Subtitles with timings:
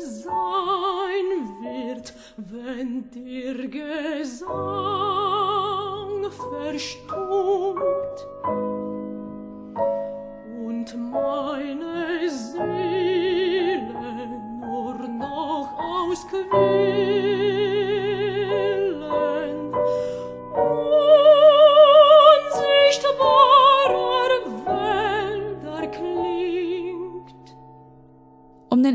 [0.00, 1.28] sein
[1.62, 4.52] wird, wenn dir Gesang
[6.30, 8.11] verstummt.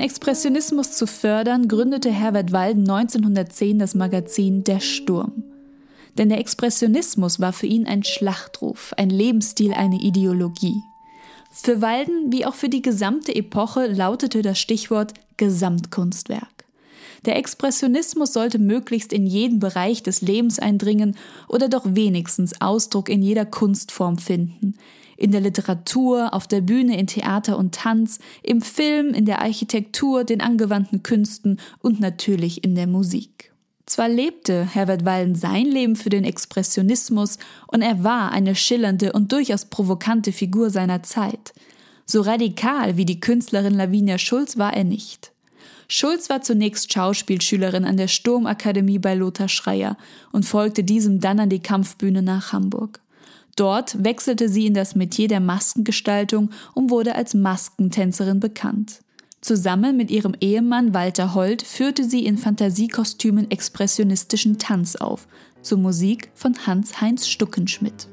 [0.08, 5.44] Expressionismus zu fördern, gründete Herbert Walden 1910 das Magazin Der Sturm.
[6.18, 10.82] Denn der Expressionismus war für ihn ein Schlachtruf, ein Lebensstil, eine Ideologie.
[11.52, 16.64] Für Walden wie auch für die gesamte Epoche lautete das Stichwort Gesamtkunstwerk.
[17.26, 21.18] Der Expressionismus sollte möglichst in jeden Bereich des Lebens eindringen
[21.50, 24.76] oder doch wenigstens Ausdruck in jeder Kunstform finden.
[25.18, 30.24] In der Literatur, auf der Bühne, in Theater und Tanz, im Film, in der Architektur,
[30.24, 33.52] den angewandten Künsten und natürlich in der Musik.
[33.88, 39.32] Zwar lebte Herbert Walden sein Leben für den Expressionismus und er war eine schillernde und
[39.32, 41.54] durchaus provokante Figur seiner Zeit.
[42.06, 45.32] So radikal wie die Künstlerin Lavinia Schulz war er nicht.
[45.88, 49.98] Schulz war zunächst Schauspielschülerin an der Sturmakademie bei Lothar Schreier
[50.34, 53.00] und folgte diesem dann an die Kampfbühne nach Hamburg.
[53.58, 59.02] Dort wechselte sie in das Metier der Maskengestaltung und wurde als Maskentänzerin bekannt.
[59.42, 65.28] Zusammen mit ihrem Ehemann Walter Holt führte sie in Fantasiekostümen expressionistischen Tanz auf,
[65.62, 68.08] zur Musik von Hans-Heinz Stuckenschmidt.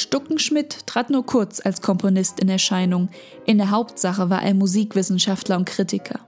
[0.00, 3.08] Stuckenschmidt trat nur kurz als Komponist in Erscheinung.
[3.46, 6.20] In der Hauptsache war er Musikwissenschaftler und Kritiker.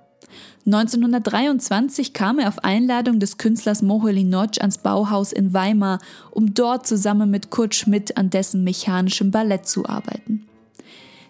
[0.64, 5.98] 1923 kam er auf Einladung des Künstlers Moholy Notch ans Bauhaus in Weimar,
[6.30, 10.46] um dort zusammen mit Kurt Schmidt an dessen mechanischem Ballett zu arbeiten.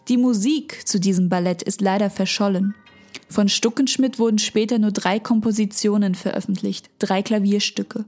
[0.09, 2.75] Die Musik zu diesem Ballett ist leider verschollen.
[3.29, 8.05] Von Stuckenschmidt wurden später nur drei Kompositionen veröffentlicht, drei Klavierstücke.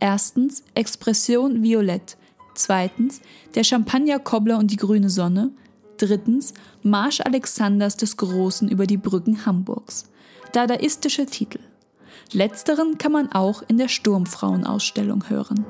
[0.00, 2.16] Erstens Expression Violett,
[2.54, 3.20] Zweitens
[3.54, 5.50] der Champagner-Kobbler und die grüne Sonne.
[5.96, 10.10] Drittens Marsch Alexanders des Großen über die Brücken Hamburgs.
[10.52, 11.60] Dadaistische Titel.
[12.32, 15.64] Letzteren kann man auch in der Sturmfrauenausstellung hören.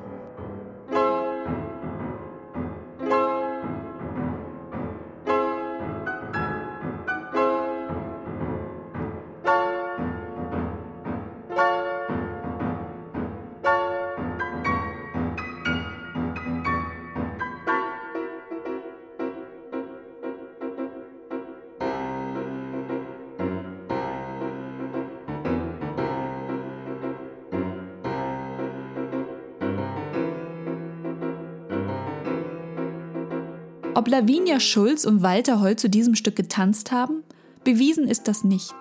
[33.96, 37.22] Ob Lavinia Schulz und Walter Holl zu diesem Stück getanzt haben?
[37.62, 38.74] Bewiesen ist das nicht.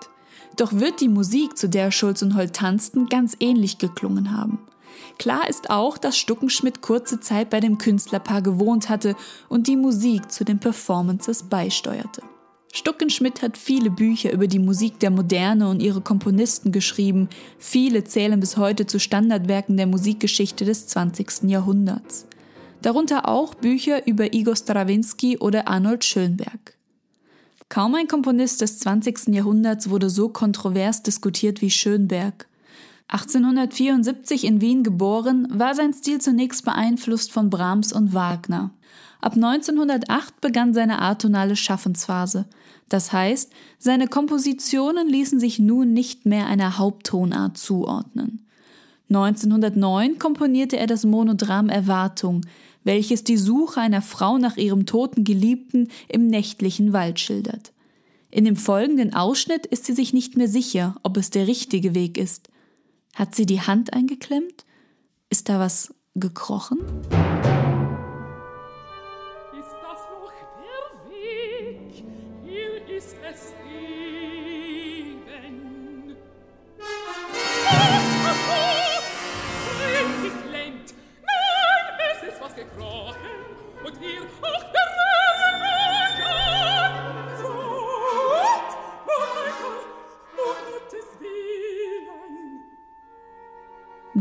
[0.56, 4.58] Doch wird die Musik, zu der Schulz und Holl tanzten, ganz ähnlich geklungen haben.
[5.16, 9.14] Klar ist auch, dass Stuckenschmidt kurze Zeit bei dem Künstlerpaar gewohnt hatte
[9.48, 12.22] und die Musik zu den Performances beisteuerte.
[12.72, 17.28] Stuckenschmidt hat viele Bücher über die Musik der Moderne und ihre Komponisten geschrieben.
[17.56, 21.44] Viele zählen bis heute zu Standardwerken der Musikgeschichte des 20.
[21.44, 22.26] Jahrhunderts
[22.84, 26.76] darunter auch Bücher über Igor Strawinski oder Arnold Schönberg.
[27.68, 29.28] Kaum ein Komponist des 20.
[29.28, 32.46] Jahrhunderts wurde so kontrovers diskutiert wie Schönberg.
[33.08, 38.70] 1874 in Wien geboren, war sein Stil zunächst beeinflusst von Brahms und Wagner.
[39.20, 42.46] Ab 1908 begann seine atonale Schaffensphase.
[42.88, 48.46] Das heißt, seine Kompositionen ließen sich nun nicht mehr einer Haupttonart zuordnen.
[49.08, 52.42] 1909 komponierte er das Monodram Erwartung,
[52.84, 57.72] welches die Suche einer Frau nach ihrem toten Geliebten im nächtlichen Wald schildert.
[58.30, 62.18] In dem folgenden Ausschnitt ist sie sich nicht mehr sicher, ob es der richtige Weg
[62.18, 62.48] ist.
[63.14, 64.64] Hat sie die Hand eingeklemmt?
[65.30, 66.78] Ist da was gekrochen?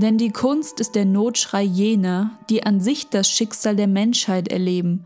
[0.04, 5.06] Denn die Kunst ist der Notschrei jener, die an sich das Schicksal der Menschheit erleben,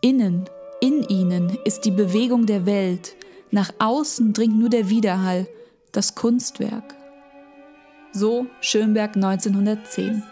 [0.00, 0.46] innen
[0.80, 3.14] In ihnen ist die Bewegung der Welt,
[3.52, 5.46] nach außen dringt nur der Widerhall,
[5.92, 6.96] das Kunstwerk.
[8.10, 10.24] So Schönberg 1910.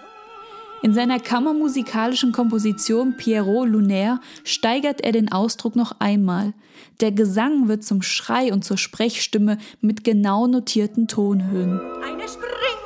[0.83, 6.53] In seiner kammermusikalischen Komposition Pierrot Lunaire steigert er den Ausdruck noch einmal.
[7.01, 11.81] Der Gesang wird zum Schrei und zur Sprechstimme mit genau notierten Tonhöhen.
[12.03, 12.80] Eine Springflut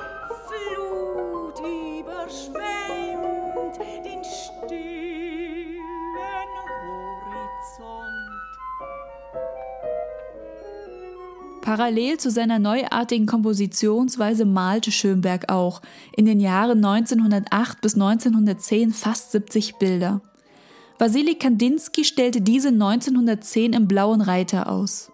[11.64, 15.80] Parallel zu seiner neuartigen Kompositionsweise malte Schönberg auch
[16.14, 20.20] in den Jahren 1908 bis 1910 fast 70 Bilder.
[20.98, 25.10] Wassily Kandinsky stellte diese 1910 im Blauen Reiter aus.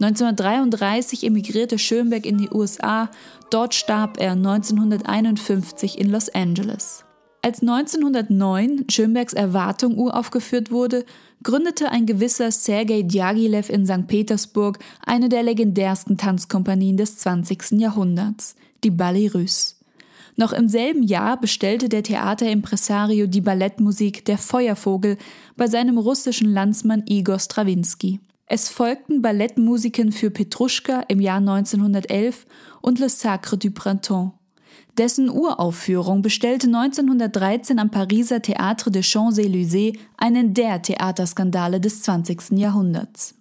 [0.00, 3.10] 1933 emigrierte Schönberg in die USA,
[3.50, 7.04] dort starb er 1951 in Los Angeles.
[7.42, 11.06] Als 1909 Schönbergs Erwartung uraufgeführt wurde,
[11.42, 14.06] gründete ein gewisser Sergei Djagilev in St.
[14.06, 17.80] Petersburg eine der legendärsten Tanzkompanien des 20.
[17.80, 19.76] Jahrhunderts, die Ballet Russe.
[20.36, 25.16] Noch im selben Jahr bestellte der Theaterimpresario die Ballettmusik Der Feuervogel
[25.56, 28.20] bei seinem russischen Landsmann Igor Strawinski.
[28.46, 32.46] Es folgten Ballettmusiken für Petruschka im Jahr 1911
[32.82, 34.32] und Le Sacre du Printemps.
[34.98, 42.52] Dessen Uraufführung bestellte 1913 am Pariser Théâtre des Champs-Élysées einen der Theaterskandale des 20.
[42.58, 43.34] Jahrhunderts.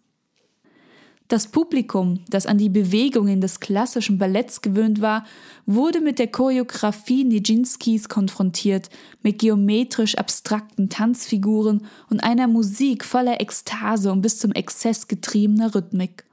[1.29, 5.25] Das Publikum, das an die Bewegungen des klassischen Balletts gewöhnt war,
[5.67, 8.89] wurde mit der Choreografie Nijinskis konfrontiert,
[9.21, 16.23] mit geometrisch abstrakten Tanzfiguren und einer Musik voller Ekstase und bis zum Exzess getriebener Rhythmik.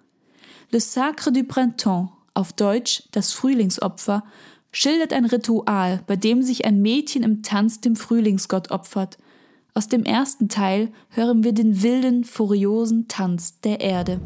[0.70, 4.25] Le Sacre du Printemps, auf Deutsch das Frühlingsopfer,
[4.76, 9.17] schildert ein Ritual, bei dem sich ein Mädchen im Tanz dem Frühlingsgott opfert.
[9.73, 14.20] Aus dem ersten Teil hören wir den wilden, furiosen Tanz der Erde.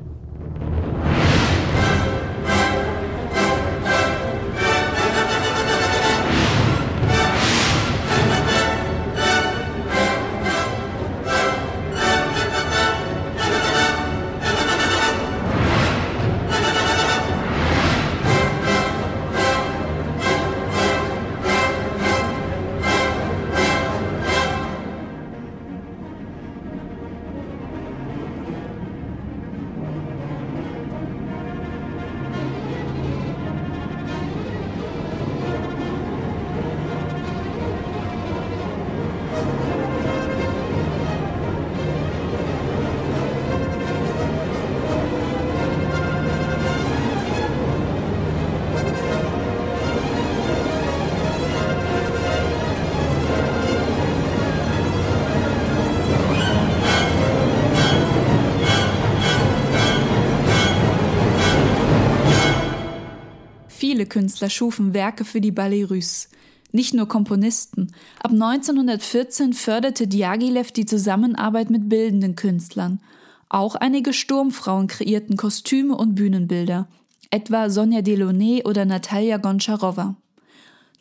[63.90, 66.28] Viele Künstler schufen Werke für die Ballet Russe.
[66.70, 67.92] Nicht nur Komponisten.
[68.22, 73.00] Ab 1914 förderte Diaghilev die Zusammenarbeit mit bildenden Künstlern.
[73.48, 76.86] Auch einige Sturmfrauen kreierten Kostüme und Bühnenbilder,
[77.32, 80.14] etwa Sonja Delaunay oder Natalia Goncharowa.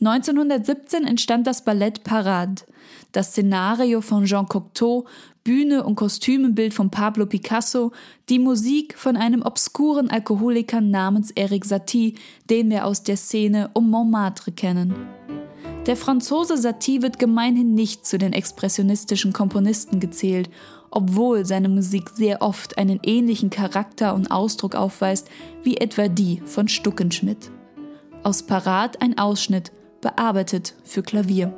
[0.02, 2.62] 1917 entstand das Ballett Parade.
[3.12, 5.06] Das Szenario von Jean Cocteau,
[5.44, 7.92] Bühne und Kostümenbild von Pablo Picasso,
[8.30, 12.16] die Musik von einem obskuren Alkoholiker namens Eric Satie,
[12.50, 14.94] den wir aus der Szene um Montmartre kennen.
[15.86, 20.50] Der Franzose Satie wird gemeinhin nicht zu den expressionistischen Komponisten gezählt,
[20.92, 25.28] obwohl seine Musik sehr oft einen ähnlichen Charakter und Ausdruck aufweist
[25.64, 27.52] wie etwa die von Stuckenschmidt.
[28.24, 31.54] Aus Parat ein Ausschnitt bearbeitet für Klavier.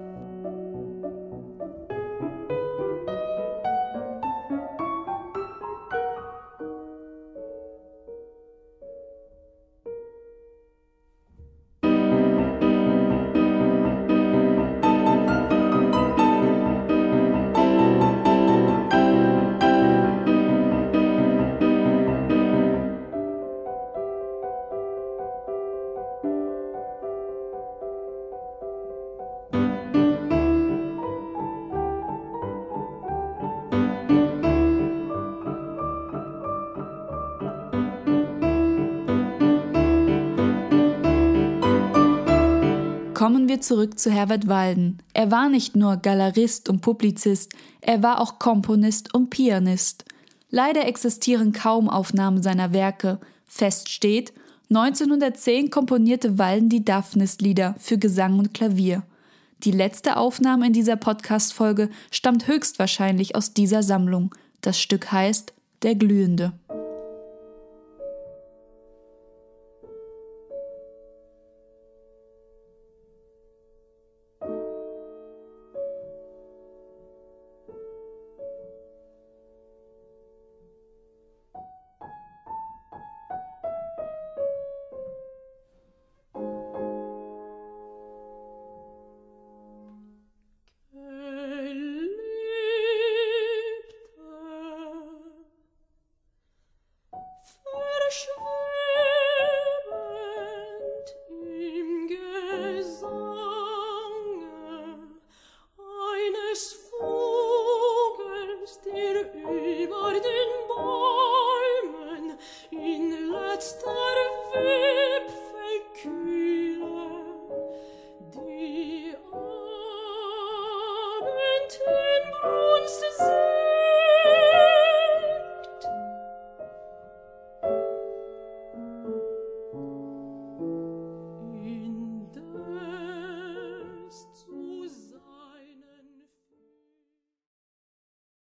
[43.52, 45.00] Wir zurück zu Herbert Walden.
[45.14, 50.06] Er war nicht nur Galerist und Publizist, er war auch Komponist und Pianist.
[50.50, 53.20] Leider existieren kaum Aufnahmen seiner Werke.
[53.46, 54.32] Fest steht,
[54.70, 59.04] 1910 komponierte Walden die Daphnis-Lieder für Gesang und Klavier.
[59.66, 64.34] Die letzte Aufnahme in dieser Podcast-Folge stammt höchstwahrscheinlich aus dieser Sammlung.
[64.62, 65.52] Das Stück heißt
[65.84, 66.54] Der Glühende.